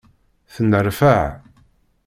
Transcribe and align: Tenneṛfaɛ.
Tenneṛfaɛ. 0.53 1.25